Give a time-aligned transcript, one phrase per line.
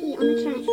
[0.00, 0.64] Nikki on the track.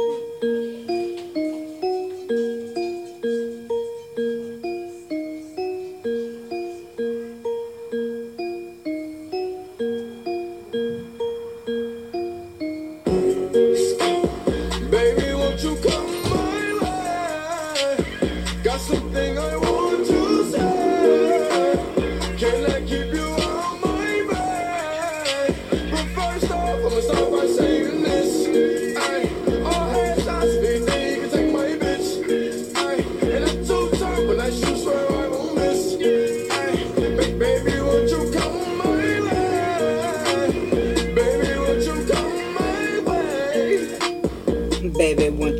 [14.92, 18.05] Baby, won't you come my way?
[18.63, 19.37] Got something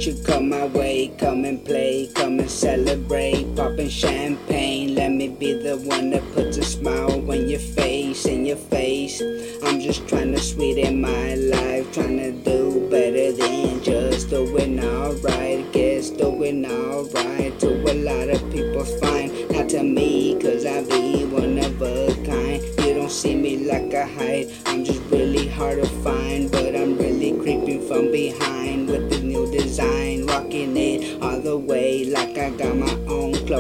[0.04, 1.14] you come my way?
[1.18, 3.56] Come and play, come and celebrate.
[3.56, 8.46] Popping champagne, let me be the one that puts a smile on your face, in
[8.46, 9.22] your face.
[9.64, 15.72] I'm just trying to sweeten my life, trying to do better than just doing alright.
[15.72, 21.26] Guess doing alright to a lot of people's fine, not to me, cause I be
[21.26, 22.62] one of a kind.
[22.86, 26.98] You don't see me like I hide, I'm just really hard to find, but I'm
[26.98, 29.15] really creeping from behind with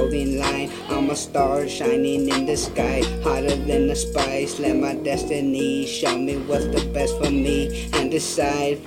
[0.05, 0.69] clothing line.
[0.89, 4.59] I'm a star shining in the sky, hotter than the spice.
[4.59, 8.83] Let my destiny show me what's the best for me and decide.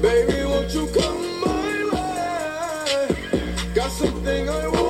[0.00, 3.16] Baby, won't you come my way?
[3.74, 4.85] Got something I want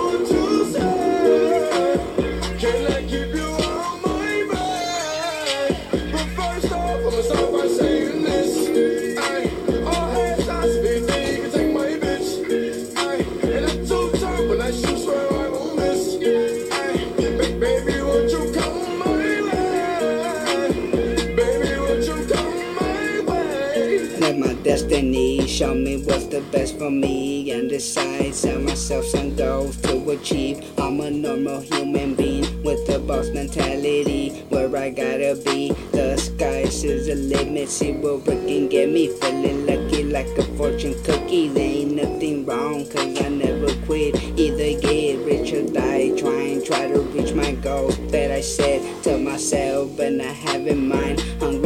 [25.57, 28.35] show me what's the best for me and decide.
[28.35, 30.63] Set myself some goals to achieve.
[30.79, 35.73] I'm a normal human being with a boss mentality where I gotta be.
[35.93, 37.71] The sky is the limit.
[37.71, 39.09] See where it can get me.
[39.09, 41.49] Feeling lucky like a fortune cookie.
[41.49, 44.15] There ain't nothing wrong cause I never quit.
[44.39, 46.67] Either get rich or die trying.
[46.67, 51.21] Try to reach my goals that I set to myself and I have in mind.
[51.41, 51.66] Hungry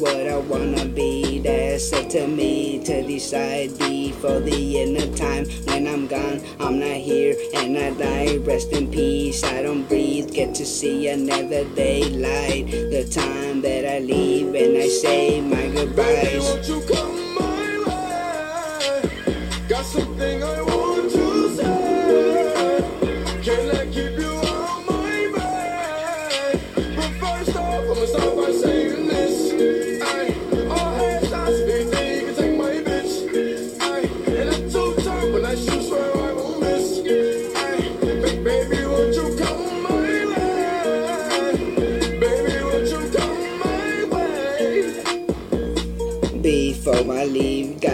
[0.00, 1.38] what I wanna be.
[1.40, 5.44] That's up to me to decide before the end of time.
[5.66, 8.36] When I'm gone, I'm not here and I die.
[8.38, 9.44] Rest in peace.
[9.44, 10.32] I don't breathe.
[10.32, 12.66] Get to see another daylight.
[12.70, 16.42] The time that I leave and I say my Baby, goodbyes.
[16.42, 19.10] won't you come my way?
[19.68, 22.82] Got something I want to say.
[23.42, 26.60] Can I keep you on my mind?
[26.96, 28.39] But first off, I'ma start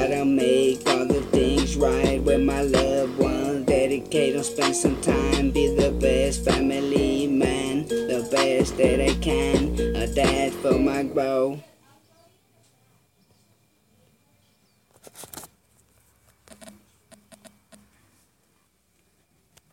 [0.08, 3.66] gotta make all the things right with my loved ones.
[3.66, 9.74] Dedicate and spend some time, be the best family man, the best that I can.
[9.96, 11.60] A dad for my grow.